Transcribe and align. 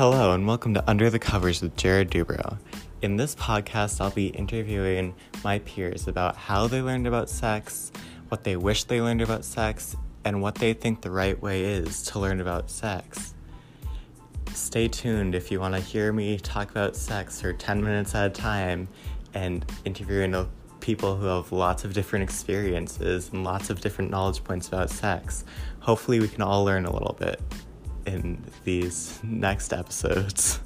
Hello, 0.00 0.32
and 0.32 0.46
welcome 0.46 0.72
to 0.72 0.90
Under 0.90 1.10
the 1.10 1.18
Covers 1.18 1.60
with 1.60 1.76
Jared 1.76 2.10
Dubrow. 2.10 2.56
In 3.02 3.16
this 3.16 3.34
podcast, 3.34 4.00
I'll 4.00 4.10
be 4.10 4.28
interviewing 4.28 5.14
my 5.44 5.58
peers 5.58 6.08
about 6.08 6.36
how 6.36 6.66
they 6.66 6.80
learned 6.80 7.06
about 7.06 7.28
sex, 7.28 7.92
what 8.30 8.42
they 8.42 8.56
wish 8.56 8.84
they 8.84 9.02
learned 9.02 9.20
about 9.20 9.44
sex, 9.44 9.94
and 10.24 10.40
what 10.40 10.54
they 10.54 10.72
think 10.72 11.02
the 11.02 11.10
right 11.10 11.38
way 11.42 11.64
is 11.64 12.02
to 12.04 12.18
learn 12.18 12.40
about 12.40 12.70
sex. 12.70 13.34
Stay 14.54 14.88
tuned 14.88 15.34
if 15.34 15.50
you 15.50 15.60
want 15.60 15.74
to 15.74 15.80
hear 15.82 16.14
me 16.14 16.38
talk 16.38 16.70
about 16.70 16.96
sex 16.96 17.38
for 17.38 17.52
10 17.52 17.84
minutes 17.84 18.14
at 18.14 18.26
a 18.26 18.30
time 18.30 18.88
and 19.34 19.70
interviewing 19.84 20.48
people 20.80 21.14
who 21.14 21.26
have 21.26 21.52
lots 21.52 21.84
of 21.84 21.92
different 21.92 22.22
experiences 22.22 23.28
and 23.34 23.44
lots 23.44 23.68
of 23.68 23.82
different 23.82 24.10
knowledge 24.10 24.42
points 24.44 24.66
about 24.66 24.88
sex. 24.88 25.44
Hopefully, 25.80 26.20
we 26.20 26.28
can 26.28 26.40
all 26.40 26.64
learn 26.64 26.86
a 26.86 26.90
little 26.90 27.16
bit 27.20 27.38
in 28.06 28.42
these 28.64 29.18
next 29.22 29.72
episodes. 29.72 30.60